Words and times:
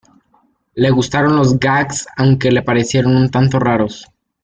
Le 0.73 0.89
gustaron 0.89 1.35
los 1.35 1.59
gags 1.59 2.07
aunque 2.17 2.49
le 2.51 2.63
parecieron 2.63 3.15
un 3.15 3.29
tanto 3.29 3.59
raros. 3.59 4.07